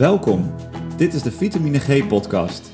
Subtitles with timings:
[0.00, 0.54] Welkom,
[0.96, 2.70] dit is de Vitamine G podcast.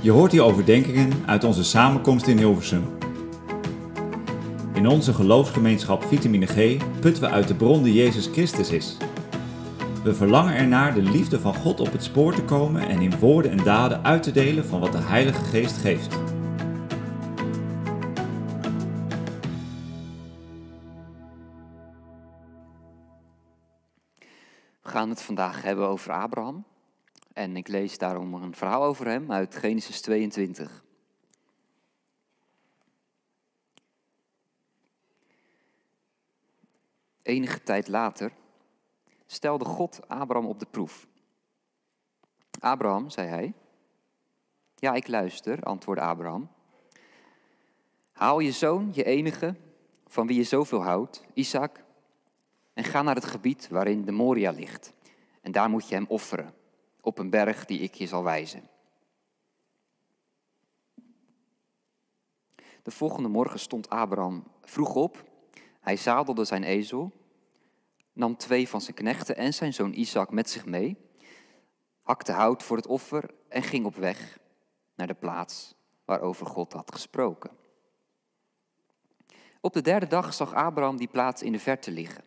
[0.00, 2.82] Je hoort hier overdenkingen uit onze samenkomst in Hilversum.
[4.74, 8.96] In onze geloofsgemeenschap Vitamine G putten we uit de bron die Jezus Christus is.
[10.04, 13.50] We verlangen ernaar de liefde van God op het spoor te komen en in woorden
[13.50, 16.16] en daden uit te delen van wat de Heilige Geest geeft.
[25.02, 26.64] Gaan het vandaag hebben over Abraham.
[27.32, 30.84] En ik lees daarom een verhaal over hem uit Genesis 22.
[37.22, 38.32] Enige tijd later
[39.26, 41.06] stelde God Abraham op de proef.
[42.60, 43.52] Abraham, zei hij.
[44.74, 46.50] Ja, ik luister, antwoordde Abraham.
[48.12, 49.56] Haal je zoon, je enige,
[50.06, 51.84] van wie je zoveel houdt, Isaac,
[52.74, 54.92] en ga naar het gebied waarin de Moria ligt.
[55.40, 56.54] En daar moet je hem offeren,
[57.00, 58.70] op een berg die ik je zal wijzen.
[62.82, 65.30] De volgende morgen stond Abraham vroeg op.
[65.80, 67.12] Hij zadelde zijn ezel,
[68.12, 70.96] nam twee van zijn knechten en zijn zoon Isaac met zich mee,
[72.02, 74.38] hakte hout voor het offer en ging op weg
[74.94, 77.50] naar de plaats waarover God had gesproken.
[79.60, 82.24] Op de derde dag zag Abraham die plaats in de verte liggen.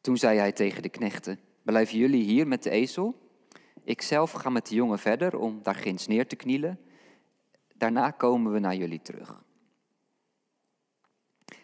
[0.00, 3.28] Toen zei hij tegen de knechten: Blijven jullie hier met de ezel?
[3.84, 6.80] Ik zelf ga met de jongen verder om daar ginds neer te knielen.
[7.74, 9.42] Daarna komen we naar jullie terug.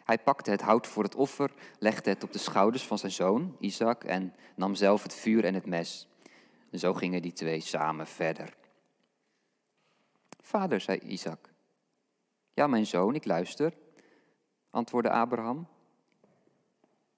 [0.04, 3.56] Hij pakte het hout voor het offer, legde het op de schouders van zijn zoon,
[3.60, 6.08] Isaac, en nam zelf het vuur en het mes.
[6.72, 8.56] Zo gingen die twee samen verder.
[10.40, 11.50] Vader, zei Isaac.
[12.54, 13.72] Ja, mijn zoon, ik luister,
[14.70, 15.68] antwoordde Abraham.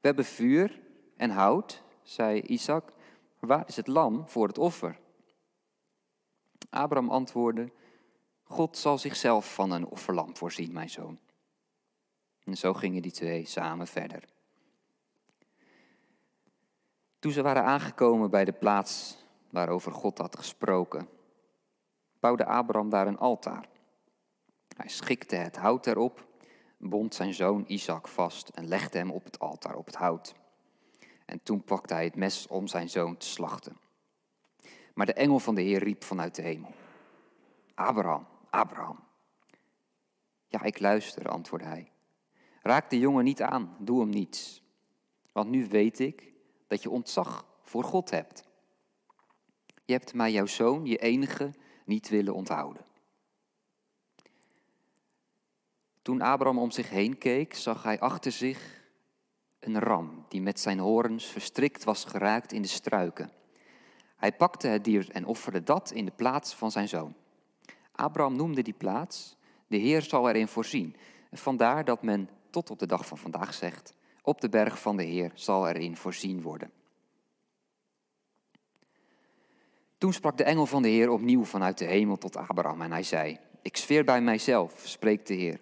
[0.00, 0.80] We hebben vuur
[1.19, 2.92] en hout, zei Isaac.
[3.38, 4.98] Waar is het lam voor het offer?
[6.70, 7.72] Abraham antwoordde:
[8.42, 11.18] God zal zichzelf van een offerlam voorzien, mijn zoon.
[12.45, 14.24] En zo gingen die twee samen verder.
[17.18, 19.17] Toen ze waren aangekomen bij de plaats
[19.50, 21.08] waarover God had gesproken,
[22.20, 23.68] bouwde Abraham daar een altaar.
[24.77, 26.27] Hij schikte het hout erop,
[26.77, 30.35] bond zijn zoon Isaac vast en legde hem op het altaar op het hout.
[31.28, 33.77] En toen pakte hij het mes om zijn zoon te slachten.
[34.94, 36.74] Maar de engel van de Heer riep vanuit de hemel:
[37.74, 38.98] Abraham, Abraham.
[40.46, 41.92] Ja, ik luister, antwoordde hij.
[42.62, 44.62] Raak de jongen niet aan, doe hem niets.
[45.33, 46.33] Want nu weet ik
[46.67, 48.44] dat je ontzag voor God hebt.
[49.84, 52.84] Je hebt mij jouw zoon, je enige, niet willen onthouden.
[56.02, 58.77] Toen Abraham om zich heen keek, zag hij achter zich
[59.61, 63.30] een ram die met zijn horens verstrikt was geraakt in de struiken.
[64.17, 67.14] Hij pakte het dier en offerde dat in de plaats van zijn zoon.
[67.92, 69.36] Abraham noemde die plaats,
[69.67, 70.97] de Heer zal erin voorzien.
[71.33, 75.05] Vandaar dat men tot op de dag van vandaag zegt, op de berg van de
[75.05, 76.70] Heer zal erin voorzien worden.
[79.98, 83.02] Toen sprak de engel van de Heer opnieuw vanuit de hemel tot Abraham en hij
[83.02, 85.61] zei, ik zweer bij mijzelf, spreekt de Heer,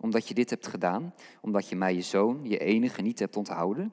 [0.00, 3.92] omdat je dit hebt gedaan, omdat je mij je zoon, je enige, niet hebt onthouden,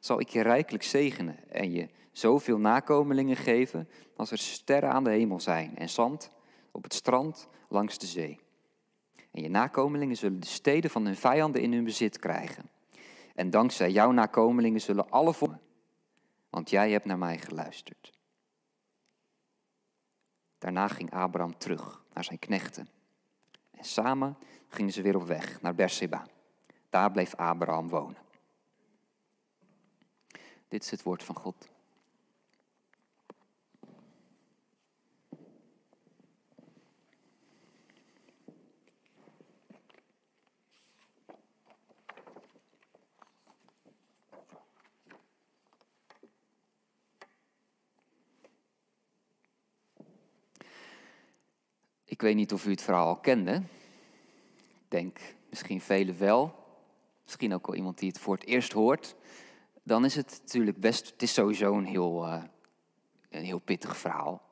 [0.00, 5.10] zal ik je rijkelijk zegenen en je zoveel nakomelingen geven als er sterren aan de
[5.10, 6.30] hemel zijn en zand
[6.70, 8.40] op het strand langs de zee.
[9.30, 12.70] En je nakomelingen zullen de steden van hun vijanden in hun bezit krijgen.
[13.34, 15.60] En dankzij jouw nakomelingen zullen alle volken,
[16.50, 18.12] want jij hebt naar mij geluisterd.
[20.58, 22.88] Daarna ging Abraham terug naar zijn knechten.
[23.70, 24.36] En samen
[24.74, 26.26] gingen ze weer op weg naar Berseba.
[26.90, 28.16] Daar bleef Abraham wonen.
[30.68, 31.70] Dit is het woord van God.
[52.04, 53.62] Ik weet niet of u het verhaal al kende.
[54.92, 55.18] Denk
[55.48, 56.54] misschien velen wel.
[57.22, 59.16] Misschien ook wel iemand die het voor het eerst hoort.
[59.82, 62.42] Dan is het natuurlijk best, het is sowieso een heel, uh,
[63.30, 64.42] een heel pittig verhaal.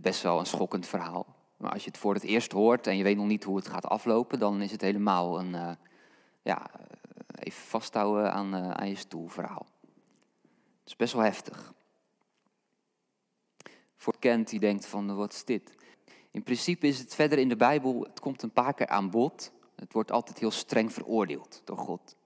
[0.00, 1.36] Best wel een schokkend verhaal.
[1.56, 3.68] Maar als je het voor het eerst hoort en je weet nog niet hoe het
[3.68, 5.72] gaat aflopen, dan is het helemaal een, uh,
[6.42, 6.70] ja,
[7.34, 9.66] even vasthouden aan, aan je stoel verhaal.
[10.80, 11.72] Het is best wel heftig.
[13.96, 15.76] Voor kent die denkt van, wat is dit?
[16.30, 19.52] In principe is het verder in de Bijbel, het komt een paar keer aan bod.
[19.76, 22.16] Het wordt altijd heel streng veroordeeld door God.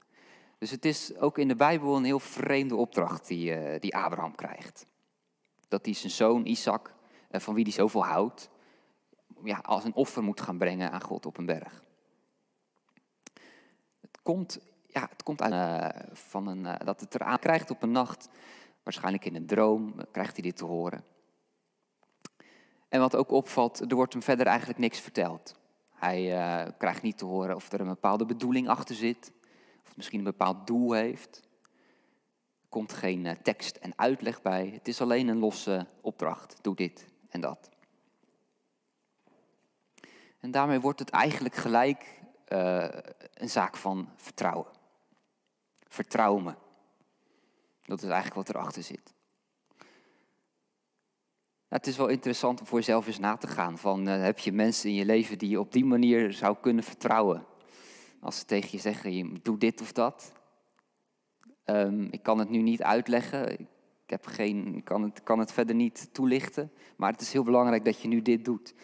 [0.59, 4.35] Dus het is ook in de Bijbel een heel vreemde opdracht die, uh, die Abraham
[4.35, 4.87] krijgt.
[5.69, 6.95] Dat hij zijn zoon Isaac,
[7.31, 8.51] uh, van wie hij zoveel houdt,
[9.45, 11.85] ja, als een offer moet gaan brengen aan God op een berg.
[14.01, 17.93] Het komt, ja, het komt uit uh, van een, dat het eraan krijgt op een
[17.93, 18.29] nacht,
[18.83, 21.05] waarschijnlijk in een droom, krijgt hij dit te horen.
[22.93, 25.55] En wat ook opvalt, er wordt hem verder eigenlijk niks verteld.
[25.93, 26.25] Hij
[26.79, 29.33] krijgt niet te horen of er een bepaalde bedoeling achter zit
[29.93, 31.37] of misschien een bepaald doel heeft.
[32.61, 34.71] Er komt geen eh, tekst en uitleg bij.
[34.75, 36.59] Het is alleen een losse opdracht.
[36.63, 37.71] Doe dit en dat.
[40.41, 42.89] En daarmee wordt het eigenlijk gelijk uh,
[43.35, 44.71] een zaak van vertrouwen.
[45.89, 46.55] Vertrouw me.
[47.83, 49.15] Dat is eigenlijk wat erachter zit.
[51.73, 53.79] Nou, het is wel interessant om voor jezelf eens na te gaan.
[53.79, 56.85] Van, uh, heb je mensen in je leven die je op die manier zou kunnen
[56.85, 57.47] vertrouwen?
[58.21, 60.33] Als ze tegen je zeggen, je doe dit of dat.
[61.65, 63.61] Um, ik kan het nu niet uitleggen.
[63.61, 63.67] Ik
[64.07, 66.73] heb geen, kan, het, kan het verder niet toelichten.
[66.97, 68.75] Maar het is heel belangrijk dat je nu dit doet.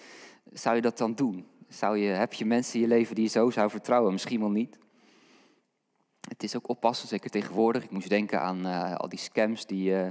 [0.53, 1.47] Zou je dat dan doen?
[1.69, 4.13] Zou je, heb je mensen in je leven die je zo zou vertrouwen?
[4.13, 4.79] Misschien wel niet.
[6.29, 7.85] Het is ook oppassen, zeker tegenwoordig.
[7.85, 10.11] Ik moest denken aan uh, al die scams die je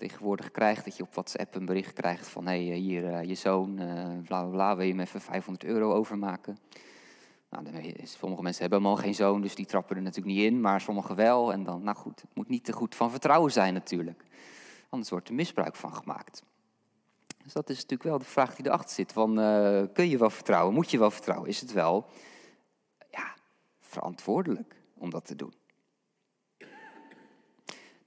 [0.00, 0.84] tegenwoordig krijgt.
[0.84, 2.46] Dat je op WhatsApp een bericht krijgt van...
[2.46, 5.64] hé, hey, hier, uh, je zoon, uh, bla, bla, bla, wil je hem even 500
[5.64, 6.58] euro overmaken?
[7.50, 7.64] Nou,
[8.02, 11.16] sommige mensen hebben helemaal geen zoon, dus die trappen er natuurlijk niet in, maar sommigen
[11.16, 11.52] wel.
[11.52, 14.24] En dan, nou goed, het moet niet te goed van vertrouwen zijn natuurlijk.
[14.88, 16.42] Anders wordt er misbruik van gemaakt.
[17.44, 19.12] Dus dat is natuurlijk wel de vraag die erachter zit.
[19.12, 19.34] Van,
[19.92, 20.74] kun je wel vertrouwen?
[20.74, 21.48] Moet je wel vertrouwen?
[21.48, 22.06] Is het wel
[23.10, 23.34] ja,
[23.80, 25.59] verantwoordelijk om dat te doen?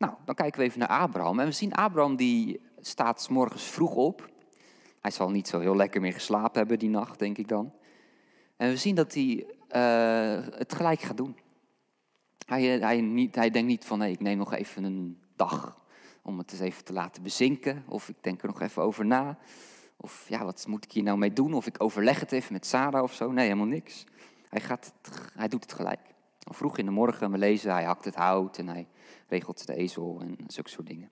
[0.04, 1.40] Nou, dan kijken we even naar Abraham.
[1.40, 4.30] En we zien Abraham die staat s morgens vroeg op.
[5.02, 7.74] Hij zal niet zo heel lekker meer geslapen hebben die nacht, denk ik dan.
[8.58, 9.46] En we zien dat hij
[9.76, 11.38] uh, het gelijk gaat doen.
[12.46, 15.78] Hij, hij, niet, hij denkt niet van, ik neem nog even een dag
[16.22, 17.84] om het eens even te laten bezinken.
[17.88, 19.38] Of ik denk er nog even over na.
[19.98, 21.54] Of ja, wat moet ik hier nou mee doen?
[21.54, 23.32] Of ik overleg het even met Sarah of zo.
[23.32, 24.06] Nee, helemaal niks.
[24.50, 24.94] Hij, gaat
[25.34, 26.02] hij doet het gelijk.
[26.40, 28.88] Vroeg in de morgen, we lezen, hij hakt het hout en hij
[29.28, 31.12] regelt de ezel en zulke soort dingen.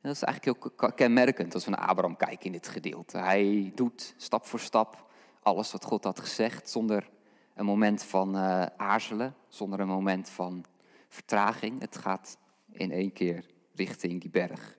[0.00, 3.18] En dat is eigenlijk heel kenmerkend als we naar Abraham kijken in dit gedeelte.
[3.18, 5.10] Hij doet stap voor stap
[5.42, 7.10] alles wat God had gezegd, zonder
[7.54, 10.64] een moment van uh, aarzelen, zonder een moment van
[11.08, 11.80] vertraging.
[11.80, 12.38] Het gaat
[12.72, 14.78] in één keer richting die berg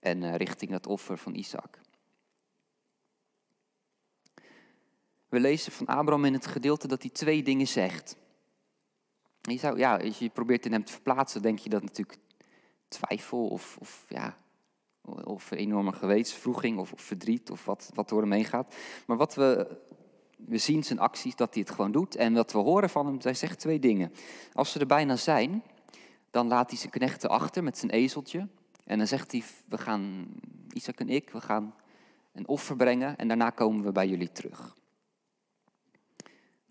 [0.00, 1.80] en uh, richting dat offer van Isaac.
[5.28, 8.16] We lezen van Abraham in het gedeelte dat hij twee dingen zegt.
[9.42, 12.18] Je zou, ja, als je probeert in hem te verplaatsen, denk je dat natuurlijk
[12.88, 14.36] twijfel of, of ja,
[15.24, 18.74] of enorme gewetensvroeging of, of verdriet of wat, wat door hem heen gaat.
[19.06, 19.80] Maar wat we
[20.46, 22.16] we zien zijn acties dat hij het gewoon doet.
[22.16, 24.12] En wat we horen van hem, hij zegt twee dingen.
[24.52, 25.62] Als ze er bijna zijn,
[26.30, 28.48] dan laat hij zijn knechten achter met zijn ezeltje.
[28.84, 30.26] En dan zegt hij, we gaan,
[30.72, 31.74] Isaac en ik, we gaan
[32.32, 34.76] een offer brengen en daarna komen we bij jullie terug.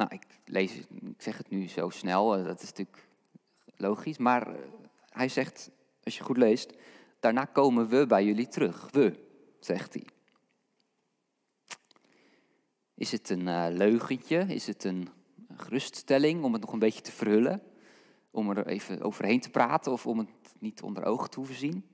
[0.01, 3.07] Nou, ik, lees, ik zeg het nu zo snel, eh, dat is natuurlijk
[3.75, 4.17] logisch.
[4.17, 4.61] Maar eh,
[5.09, 5.69] hij zegt,
[6.03, 6.73] als je goed leest,
[7.19, 8.87] daarna komen we bij jullie terug.
[8.91, 9.23] We,
[9.59, 10.05] zegt hij.
[12.95, 14.45] Is het een uh, leugentje?
[14.47, 15.09] Is het een
[15.55, 17.61] geruststelling om het nog een beetje te verhullen?
[18.31, 21.85] Om er even overheen te praten of om het niet onder ogen te hoeven zien?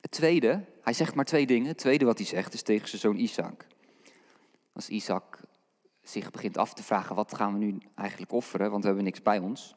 [0.00, 1.68] Het tweede, hij zegt maar twee dingen.
[1.68, 3.66] Het tweede wat hij zegt is tegen zijn zoon Isaac.
[4.72, 5.46] Als Isaac
[6.08, 9.22] zich begint af te vragen, wat gaan we nu eigenlijk offeren, want we hebben niks
[9.22, 9.74] bij ons.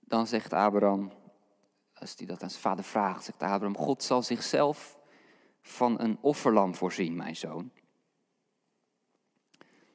[0.00, 1.12] Dan zegt Abraham,
[1.94, 4.98] als hij dat aan zijn vader vraagt, zegt Abraham, God zal zichzelf
[5.60, 7.70] van een offerlam voorzien, mijn zoon.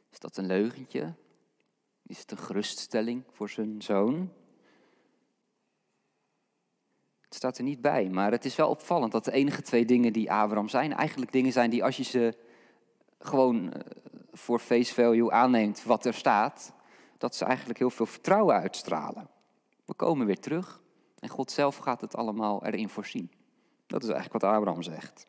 [0.09, 1.13] Is dat een leugentje?
[2.03, 4.31] Is het een geruststelling voor zijn zoon?
[7.21, 10.13] Het staat er niet bij, maar het is wel opvallend dat de enige twee dingen
[10.13, 12.37] die Abraham zijn, eigenlijk dingen zijn die als je ze
[13.19, 14.06] gewoon eh,
[14.37, 16.73] voor face value aanneemt wat er staat,
[17.17, 19.29] dat ze eigenlijk heel veel vertrouwen uitstralen.
[19.85, 20.81] We komen weer terug
[21.19, 23.31] en God zelf gaat het allemaal erin voorzien.
[23.87, 25.27] Dat is eigenlijk wat Abraham zegt.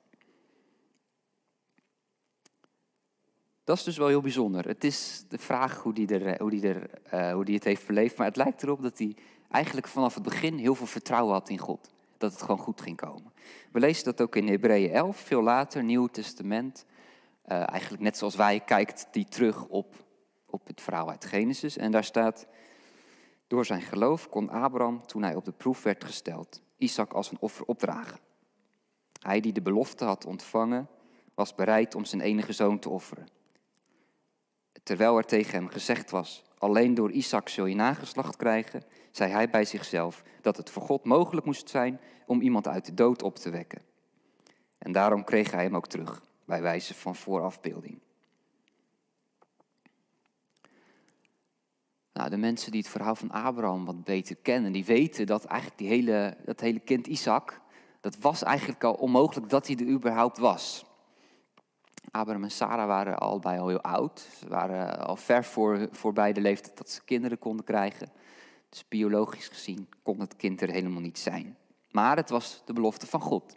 [3.65, 4.67] Dat is dus wel heel bijzonder.
[4.67, 7.65] Het is de vraag hoe die, er, eh, hoe die, er, uh, hoe die het
[7.65, 8.17] heeft verleefd.
[8.17, 9.17] Maar het lijkt erop dat hij
[9.51, 11.91] eigenlijk vanaf het begin heel veel vertrouwen had in God.
[12.19, 13.33] Dat het gewoon goed ging komen.
[13.73, 16.85] We lezen dat ook in Hebreeën 11, veel later, Nieuw Testament.
[17.49, 19.95] Uh, eigenlijk net zoals wij kijkt die terug op,
[20.47, 21.77] op het verhaal uit Genesis.
[21.77, 22.47] En daar staat,
[23.47, 27.41] door zijn geloof kon Abraham, toen hij op de proef werd gesteld, Isaac als een
[27.41, 28.19] offer opdragen.
[29.21, 30.89] Hij die de belofte had ontvangen,
[31.35, 33.29] was bereid om zijn enige zoon te offeren
[34.89, 39.51] terwijl er tegen hem gezegd was, Alleen door Isaac zul je nageslacht krijgen, zei hij
[39.51, 43.37] bij zichzelf dat het voor God mogelijk moest zijn om iemand uit de dood op
[43.37, 43.83] te wekken.
[44.79, 48.01] En daarom kreeg hij hem ook terug, bij wijze van voorafbeelding.
[52.13, 55.81] Nou, de mensen die het verhaal van Abraham wat beter kennen, die weten dat eigenlijk
[55.81, 57.61] die hele, dat hele kind Isaac,
[58.01, 60.85] dat was eigenlijk al onmogelijk dat hij er überhaupt was.
[62.11, 64.29] Abraham en Sarah waren allebei al heel oud.
[64.39, 68.13] Ze waren al ver voor, voorbij de leeftijd dat ze kinderen konden krijgen.
[68.69, 71.57] Dus biologisch gezien kon het kind er helemaal niet zijn.
[71.91, 73.57] Maar het was de belofte van God.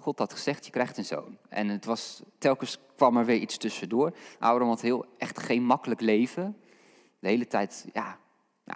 [0.00, 1.38] God had gezegd, je krijgt een zoon.
[1.48, 4.12] En het was, telkens kwam er weer iets tussendoor.
[4.38, 6.56] Abraham had heel, echt geen makkelijk leven.
[7.18, 8.18] De hele tijd, ja,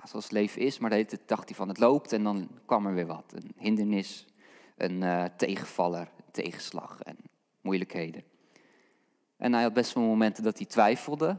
[0.04, 0.78] zoals het leven is.
[0.78, 3.32] Maar de hele tijd dacht hij van het loopt en dan kwam er weer wat.
[3.34, 4.26] Een hindernis,
[4.76, 7.16] een uh, tegenvaller, een tegenslag en
[7.60, 8.24] moeilijkheden.
[9.36, 11.38] En hij had best wel momenten dat hij twijfelde.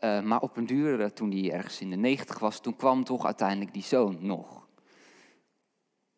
[0.00, 3.04] Uh, maar op een duur, eh, toen hij ergens in de negentig was, toen kwam
[3.04, 4.63] toch uiteindelijk die zoon nog.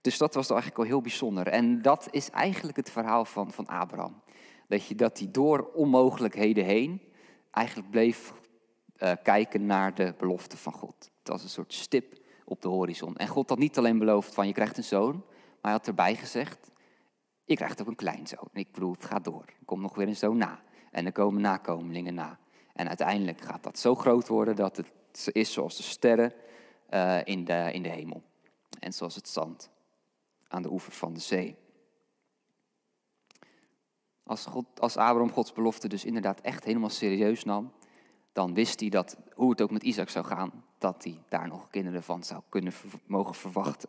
[0.07, 1.47] Dus dat was eigenlijk al heel bijzonder.
[1.47, 4.23] En dat is eigenlijk het verhaal van, van Abraham.
[4.69, 7.03] Dat, je, dat hij door onmogelijkheden heen
[7.51, 8.33] eigenlijk bleef
[8.99, 11.11] uh, kijken naar de belofte van God.
[11.19, 13.17] Het was een soort stip op de horizon.
[13.17, 16.15] En God had niet alleen beloofd van je krijgt een zoon, maar hij had erbij
[16.15, 16.71] gezegd,
[17.45, 18.49] je krijgt ook een kleinzoon.
[18.53, 19.45] Ik bedoel, het gaat door.
[19.47, 20.61] Er komt nog weer een zoon na.
[20.91, 22.39] En er komen nakomelingen na.
[22.73, 26.33] En uiteindelijk gaat dat zo groot worden dat het is zoals de sterren
[26.91, 28.23] uh, in, de, in de hemel.
[28.81, 29.75] En zoals het zand
[30.57, 31.57] aan de oever van de zee.
[34.23, 37.73] Als, God, als Abraham Gods belofte dus inderdaad echt helemaal serieus nam,
[38.33, 41.69] dan wist hij dat, hoe het ook met Isaac zou gaan, dat hij daar nog
[41.71, 42.73] kinderen van zou kunnen
[43.07, 43.89] mogen verwachten.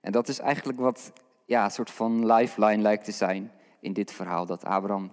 [0.00, 1.12] En dat is eigenlijk wat
[1.44, 4.46] ja, een soort van lifeline lijkt te zijn in dit verhaal.
[4.46, 5.12] Dat Abraham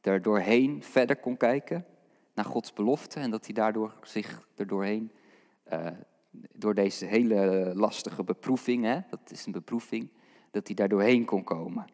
[0.00, 1.86] er doorheen verder kon kijken
[2.34, 5.12] naar Gods belofte en dat hij daardoor zich er doorheen,
[5.72, 5.86] uh,
[6.52, 10.10] door deze hele lastige beproeving, hè, dat is een beproeving,
[10.54, 11.86] dat hij daar doorheen kon komen.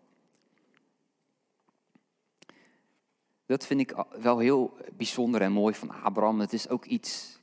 [3.46, 6.40] Dat vind ik wel heel bijzonder en mooi van Abraham.
[6.40, 7.40] Het is ook iets,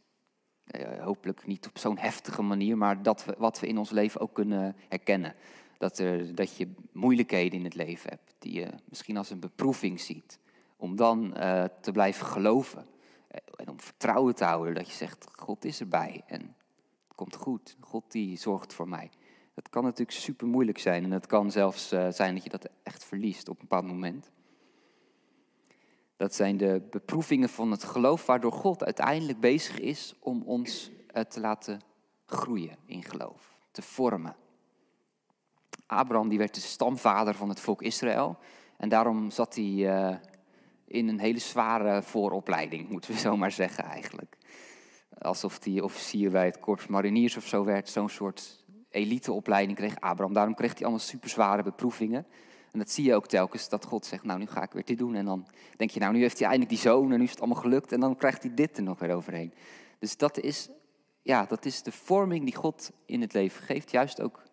[0.71, 4.21] uh, hopelijk niet op zo'n heftige manier, maar dat we, wat we in ons leven
[4.21, 5.36] ook kunnen herkennen.
[5.77, 10.00] Dat, er, dat je moeilijkheden in het leven hebt, die je misschien als een beproeving
[10.00, 10.39] ziet
[10.75, 12.88] om dan uh, te blijven geloven.
[13.27, 16.41] Eh, en om vertrouwen te houden dat je zegt, God is erbij en
[17.07, 17.75] het komt goed.
[17.79, 19.09] God die zorgt voor mij.
[19.57, 22.69] Dat kan natuurlijk super moeilijk zijn en het kan zelfs uh, zijn dat je dat
[22.83, 24.31] echt verliest op een bepaald moment.
[26.17, 31.21] Dat zijn de beproevingen van het geloof waardoor God uiteindelijk bezig is om ons uh,
[31.23, 31.81] te laten
[32.25, 34.35] groeien in geloof, te vormen.
[35.85, 38.37] Abraham die werd de stamvader van het volk Israël
[38.77, 40.15] en daarom zat hij uh,
[40.85, 44.37] in een hele zware vooropleiding, moeten we zo maar zeggen eigenlijk.
[45.17, 48.65] Alsof hij officier bij het Korps Mariniers of zo werd, zo'n soort
[48.98, 50.34] eliteopleiding kreeg Abraham.
[50.34, 52.25] Daarom kreeg hij allemaal super zware beproevingen.
[52.72, 54.98] En dat zie je ook telkens, dat God zegt, nou nu ga ik weer dit
[54.98, 55.16] doen.
[55.16, 57.39] En dan denk je, nou nu heeft hij eindelijk die zoon en nu is het
[57.39, 57.92] allemaal gelukt.
[57.92, 59.54] En dan krijgt hij dit er nog weer overheen.
[60.00, 60.70] Dus dat is,
[61.22, 63.92] ja, dat is de vorming die God in het leven geeft.
[63.92, 64.44] Juist ook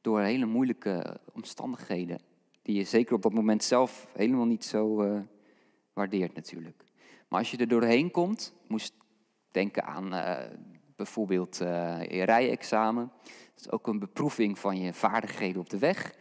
[0.00, 2.20] door hele moeilijke omstandigheden.
[2.62, 5.02] Die je zeker op dat moment zelf helemaal niet zo...
[5.02, 5.20] Uh,
[5.98, 6.84] waardeert natuurlijk.
[7.28, 8.94] Maar als je er doorheen komt, moest
[9.50, 10.38] denken aan uh,
[10.98, 13.12] bijvoorbeeld uh, je rijexamen.
[13.54, 16.14] Dat is ook een beproeving van je vaardigheden op de weg.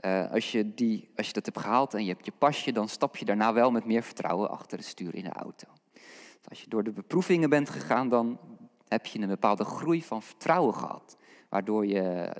[0.00, 2.88] Uh, als, je die, als je dat hebt gehaald en je hebt je pasje, dan
[2.88, 5.68] stap je daarna wel met meer vertrouwen achter het stuur in de auto.
[5.92, 8.38] Dus als je door de beproevingen bent gegaan, dan
[8.88, 11.16] heb je een bepaalde groei van vertrouwen gehad.
[11.48, 12.32] Waardoor je,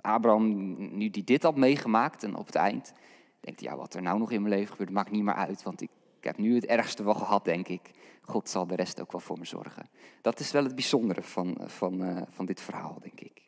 [0.00, 2.92] Abraham, nu die dit had meegemaakt en op het eind,
[3.40, 5.80] denkt, ja, wat er nou nog in mijn leven gebeurt, maakt niet meer uit, want
[5.80, 5.90] ik
[6.26, 7.90] heb nu het ergste wel gehad, denk ik.
[8.22, 9.90] God zal de rest ook wel voor me zorgen.
[10.22, 13.46] Dat is wel het bijzondere van, van, uh, van dit verhaal, denk ik.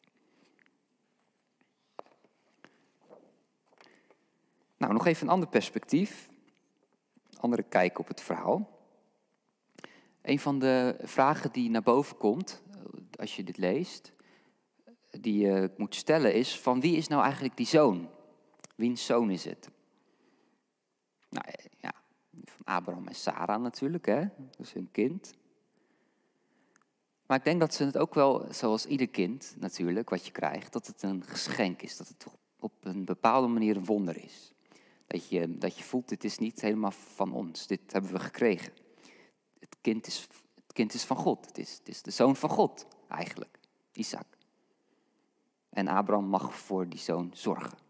[4.76, 6.28] Nou, nog even een ander perspectief.
[7.40, 8.78] Andere kijk op het verhaal.
[10.23, 12.62] Een van de vragen die naar boven komt,
[13.16, 14.12] als je dit leest,
[15.11, 18.08] die je moet stellen is, van wie is nou eigenlijk die zoon?
[18.75, 19.70] Wiens zoon is het?
[21.28, 21.47] Nou
[21.80, 21.97] ja, van
[22.68, 24.25] Abraham en Sarah natuurlijk, hè?
[24.58, 25.34] is hun kind.
[27.26, 30.72] Maar ik denk dat ze het ook wel, zoals ieder kind natuurlijk, wat je krijgt,
[30.72, 31.96] dat het een geschenk is.
[31.96, 32.26] Dat het
[32.58, 34.52] op een bepaalde manier een wonder is.
[35.06, 38.72] Dat je, dat je voelt, dit is niet helemaal van ons, dit hebben we gekregen.
[39.58, 42.50] Het kind is, het kind is van God, het is, het is de zoon van
[42.50, 43.58] God eigenlijk,
[43.92, 44.26] Isaac.
[45.70, 47.88] En Abraham mag voor die zoon zorgen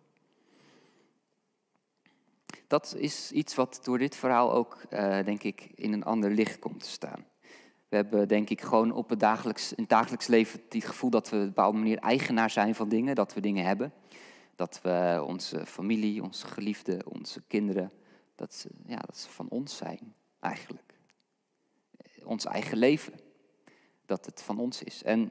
[2.68, 6.58] dat is iets wat door dit verhaal ook, uh, denk ik, in een ander licht
[6.58, 7.26] komt te staan.
[7.88, 11.28] We hebben denk ik gewoon op het dagelijks, in het dagelijks leven het gevoel dat
[11.28, 13.92] we op een bepaalde manier eigenaar zijn van dingen, dat we dingen hebben.
[14.54, 17.92] Dat we onze familie, onze geliefden, onze kinderen,
[18.34, 20.94] dat ze, ja, dat ze van ons zijn eigenlijk.
[22.24, 23.12] Ons eigen leven,
[24.06, 25.02] dat het van ons is.
[25.02, 25.30] En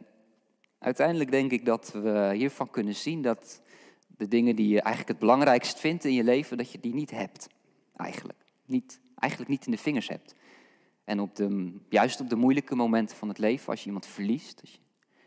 [0.80, 3.62] uiteindelijk denk ik dat we hiervan kunnen zien dat
[4.08, 7.12] de dingen die je eigenlijk het belangrijkst vindt in je leven, dat je die niet
[7.12, 7.48] hebt.
[7.96, 8.46] Eigenlijk.
[8.66, 10.36] Niet, eigenlijk niet in de vingers hebt.
[11.04, 14.62] En op de, juist op de moeilijke momenten van het leven, als je iemand verliest,
[14.62, 14.80] als je,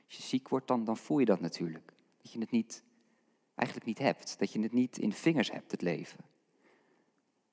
[0.06, 1.92] als je ziek wordt, dan, dan voel je dat natuurlijk.
[2.22, 2.82] Dat je het niet,
[3.54, 4.38] eigenlijk niet hebt.
[4.38, 6.24] Dat je het niet in de vingers hebt, het leven.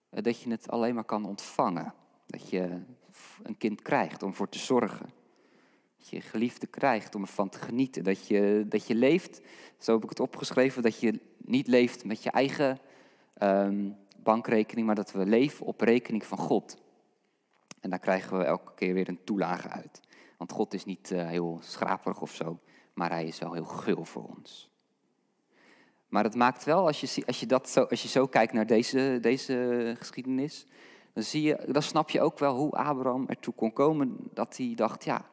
[0.09, 1.93] Eh, dat je het alleen maar kan ontvangen.
[2.25, 2.81] Dat je
[3.43, 5.09] een kind krijgt om voor te zorgen.
[6.09, 8.03] Je geliefde krijgt om ervan te genieten.
[8.03, 9.41] Dat je, dat je leeft,
[9.77, 12.79] zo heb ik het opgeschreven, dat je niet leeft met je eigen
[13.41, 16.77] um, bankrekening, maar dat we leven op rekening van God.
[17.81, 20.01] En daar krijgen we elke keer weer een toelage uit.
[20.37, 22.59] Want God is niet uh, heel schraperig of zo,
[22.93, 24.71] maar hij is wel heel gul voor ons.
[26.07, 28.67] Maar het maakt wel, als je, als je, dat zo, als je zo kijkt naar
[28.67, 30.65] deze, deze geschiedenis,
[31.13, 34.73] dan, zie je, dan snap je ook wel hoe Abraham ertoe kon komen dat hij
[34.75, 35.25] dacht, ja,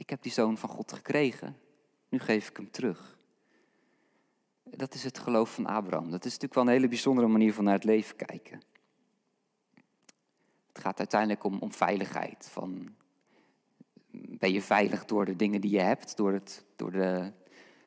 [0.00, 1.56] ik heb die zoon van God gekregen,
[2.08, 3.18] nu geef ik hem terug.
[4.64, 6.10] Dat is het geloof van Abraham.
[6.10, 8.60] Dat is natuurlijk wel een hele bijzondere manier van naar het leven kijken.
[10.68, 12.48] Het gaat uiteindelijk om, om veiligheid.
[12.50, 12.94] Van,
[14.10, 17.32] ben je veilig door de dingen die je hebt, door, het, door, de,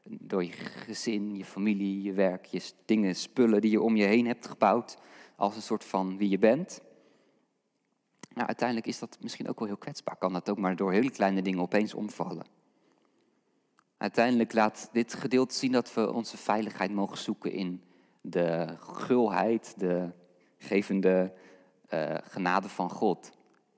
[0.04, 4.28] door je gezin, je familie, je werk, je dingen, spullen die je om je heen
[4.28, 4.98] hebt gebouwd,
[5.36, 6.82] als een soort van wie je bent.
[8.34, 10.16] Nou, uiteindelijk is dat misschien ook wel heel kwetsbaar.
[10.16, 12.46] Kan dat ook maar door hele kleine dingen opeens omvallen.
[13.98, 17.84] Uiteindelijk laat dit gedeelte zien dat we onze veiligheid mogen zoeken in
[18.22, 20.12] de gulheid, de
[20.58, 21.34] gevende
[21.94, 23.32] uh, genade van God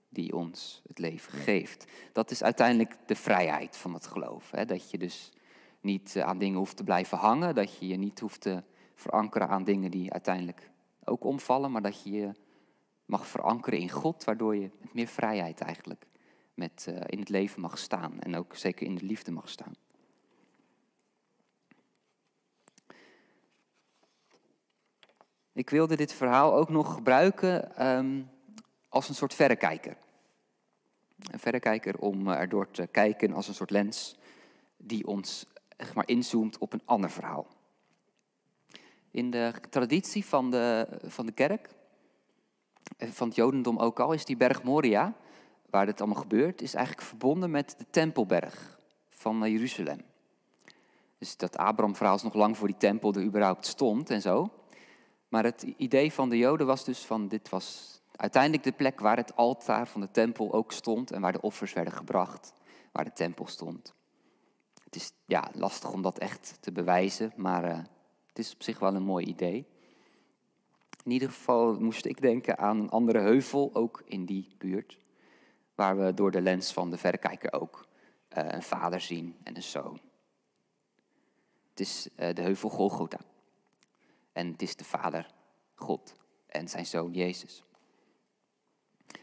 [0.09, 1.91] die ons het leven geeft.
[2.13, 4.51] Dat is uiteindelijk de vrijheid van het geloof.
[4.51, 4.65] Hè?
[4.65, 5.31] Dat je dus
[5.81, 8.63] niet eh, aan dingen hoeft te blijven hangen, dat je je niet hoeft te
[8.95, 10.69] verankeren aan dingen die uiteindelijk
[11.03, 12.31] ook omvallen, maar dat je je
[13.05, 16.05] mag verankeren in God, waardoor je met meer vrijheid eigenlijk
[16.53, 19.73] met, uh, in het leven mag staan en ook zeker in de liefde mag staan.
[25.53, 28.29] Ik wilde dit verhaal ook nog gebruiken um,
[28.89, 29.97] als een soort verrekijker.
[31.31, 34.15] Een verrekijker om eh, erdoor te kijken als een soort lens
[34.77, 35.45] die ons
[35.77, 37.47] zeg maar, inzoomt op een ander verhaal.
[39.11, 41.74] In de traditie van de, van de kerk, eh,
[42.97, 45.13] van het Jodendom ook al, is die berg Moria,
[45.69, 50.01] waar dit allemaal gebeurt, is eigenlijk verbonden met de Tempelberg van eh, Jeruzalem.
[51.17, 54.49] Dus dat Abraham-verhaal is nog lang voor die tempel er überhaupt stond en zo.
[55.27, 59.17] Maar het idee van de Joden was dus van dit was uiteindelijk de plek waar
[59.17, 62.53] het altaar van de tempel ook stond en waar de offers werden gebracht,
[62.91, 63.93] waar de tempel stond.
[64.83, 67.77] Het is ja, lastig om dat echt te bewijzen, maar uh,
[68.27, 69.67] het is op zich wel een mooi idee.
[71.05, 74.99] In ieder geval moest ik denken aan een andere heuvel, ook in die buurt,
[75.75, 77.87] waar we door de lens van de verrekijker ook
[78.37, 79.99] uh, een vader zien en een zoon.
[81.69, 83.19] Het is uh, de heuvel Golgotha.
[84.33, 85.27] En het is de Vader,
[85.75, 86.15] God
[86.47, 87.63] en zijn Zoon Jezus.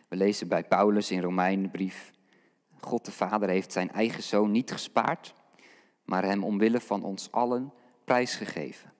[0.09, 2.13] We lezen bij Paulus in Romeinenbrief,
[2.81, 5.35] God de Vader heeft zijn eigen Zoon niet gespaard,
[6.05, 7.73] maar hem omwille van ons allen
[8.05, 8.93] prijsgegeven.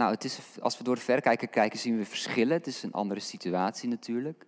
[0.00, 2.56] Nou, het is, als we door de verrekijker kijken, zien we verschillen.
[2.56, 4.46] Het is een andere situatie natuurlijk.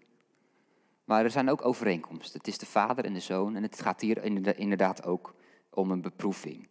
[1.04, 2.38] Maar er zijn ook overeenkomsten.
[2.38, 3.56] Het is de vader en de zoon.
[3.56, 4.24] En het gaat hier
[4.58, 5.34] inderdaad ook
[5.70, 6.68] om een beproeving.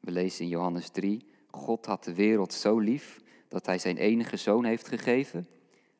[0.00, 4.36] We lezen in Johannes 3, God had de wereld zo lief dat hij zijn enige
[4.36, 5.48] zoon heeft gegeven,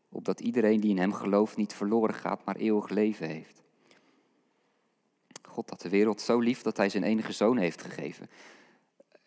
[0.08, 3.62] opdat iedereen die in hem gelooft niet verloren gaat, maar eeuwig leven heeft.
[5.42, 8.28] God had de wereld zo lief dat hij zijn enige zoon heeft gegeven.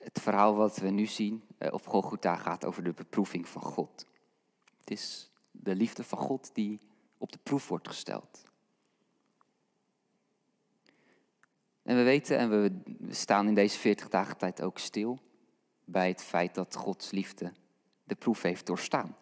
[0.06, 4.06] Het verhaal wat we nu zien eh, op Golgotha gaat over de beproeving van God.
[4.80, 6.80] Het is de liefde van God die
[7.18, 8.44] op de proef wordt gesteld.
[11.84, 12.82] En we weten en we,
[13.14, 15.20] staan in deze 40 dagen tijd ook stil
[15.86, 17.54] bij het feit dat Gods liefde
[18.04, 19.18] de proef heeft doorstaan.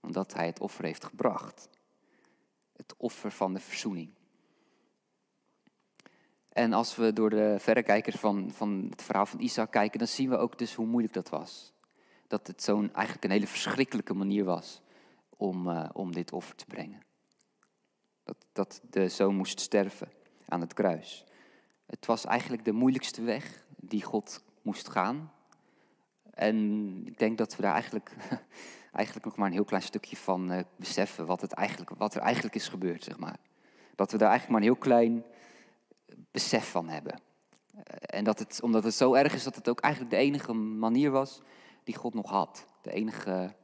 [0.00, 1.68] Omdat Hij het offer heeft gebracht.
[2.72, 4.10] Het offer van de verzoening.
[6.54, 10.28] En als we door de verrekijkers van, van het verhaal van Isaac kijken, dan zien
[10.28, 11.72] we ook dus hoe moeilijk dat was.
[12.26, 14.82] Dat het zo'n eigenlijk een hele verschrikkelijke manier was
[15.36, 17.02] om, uh, om dit offer te brengen.
[18.24, 20.08] Dat, dat de zoon moest sterven
[20.48, 21.24] aan het kruis.
[21.86, 25.32] Het was eigenlijk de moeilijkste weg die God moest gaan.
[26.30, 26.56] En
[27.06, 28.16] ik denk dat we daar eigenlijk
[28.92, 32.20] eigenlijk nog maar een heel klein stukje van uh, beseffen wat, het eigenlijk, wat er
[32.20, 33.36] eigenlijk is gebeurd, zeg maar.
[33.94, 35.24] Dat we daar eigenlijk maar een heel klein
[36.34, 37.20] besef van hebben.
[38.00, 41.10] en dat het, omdat het zo erg is dat het ook eigenlijk de enige manier
[41.10, 41.40] was
[41.84, 42.66] die God nog had.
[42.82, 43.54] De enige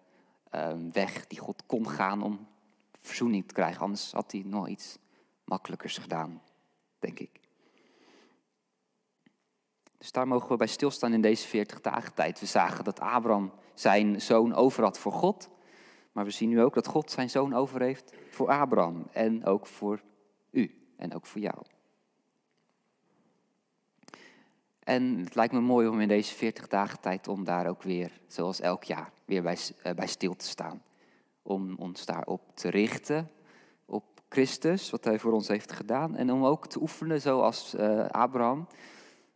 [0.50, 2.46] ehm, weg die God kon gaan om
[3.00, 3.80] verzoening te krijgen.
[3.80, 4.98] Anders had hij nog iets
[5.44, 6.42] makkelijkers gedaan,
[6.98, 7.40] denk ik.
[9.98, 12.40] Dus daar mogen we bij stilstaan in deze 40 dagen tijd.
[12.40, 15.48] We zagen dat Abraham zijn zoon over had voor God.
[16.12, 19.06] Maar we zien nu ook dat God zijn zoon over heeft voor Abraham.
[19.12, 20.02] En ook voor
[20.50, 20.92] u.
[20.96, 21.62] En ook voor jou.
[24.80, 28.20] En het lijkt me mooi om in deze 40 dagen tijd om daar ook weer,
[28.26, 30.82] zoals elk jaar, weer bij, eh, bij stil te staan.
[31.42, 33.30] Om ons daarop te richten,
[33.84, 36.16] op Christus, wat hij voor ons heeft gedaan.
[36.16, 38.66] En om ook te oefenen, zoals uh, Abraham,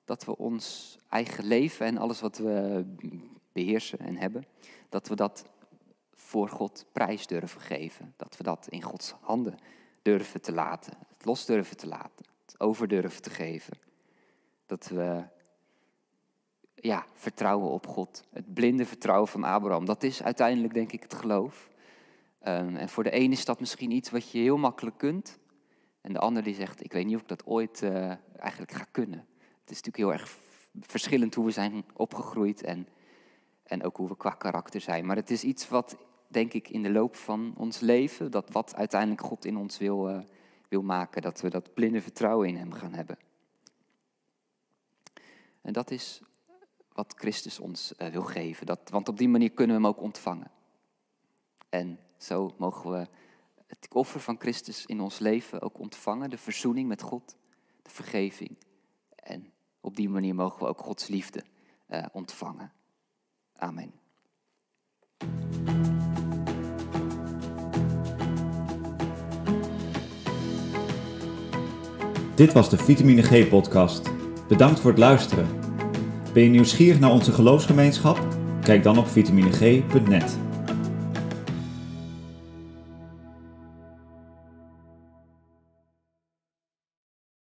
[0.05, 2.85] dat we ons eigen leven en alles wat we
[3.53, 4.47] beheersen en hebben,
[4.89, 5.45] dat we dat
[6.15, 8.15] voor God prijs durven geven.
[8.17, 9.59] Dat we dat in Gods handen
[10.03, 13.79] durven te laten, het los durven te laten, het over durven te geven.
[14.67, 15.25] Dat we
[16.75, 18.25] ja, vertrouwen op God.
[18.33, 19.85] Het blinde vertrouwen van Abraham.
[19.85, 21.71] Dat is uiteindelijk denk ik het geloof.
[22.49, 25.39] Um, en voor de een is dat misschien iets wat je heel makkelijk kunt.
[26.01, 28.87] En de ander die zegt, ik weet niet of ik dat ooit uh, eigenlijk ga
[28.91, 29.19] kunnen.
[29.61, 30.39] Het is natuurlijk heel erg
[30.81, 32.89] verschillend hoe we zijn opgegroeid en,
[33.63, 35.07] en ook hoe we qua karakter zijn.
[35.07, 35.97] Maar het is iets wat,
[36.29, 40.11] denk ik, in de loop van ons leven, dat wat uiteindelijk God in ons wil,
[40.11, 40.19] uh,
[40.69, 41.23] wil maken.
[41.23, 43.19] Dat we dat blinde vertrouwen in Hem gaan hebben.
[45.65, 46.21] En dat is
[46.93, 48.67] wat Christus ons uh, wil geven.
[48.67, 50.51] Dat, want op die manier kunnen we hem ook ontvangen.
[51.69, 53.09] En zo mogen we
[53.67, 56.31] het offer van Christus in ons leven ook ontvangen.
[56.31, 57.37] De verzoening met God,
[57.83, 58.57] de vergeving.
[59.15, 61.45] En op die manier mogen we ook Gods liefde
[61.89, 62.73] uh, ontvangen.
[63.57, 63.93] Amen.
[72.35, 74.24] Dit was de Vitamine G podcast.
[74.49, 75.47] Bedankt voor het luisteren.
[76.33, 78.27] Ben je nieuwsgierig naar onze geloofsgemeenschap?
[78.63, 80.39] Kijk dan op vitamineg.net.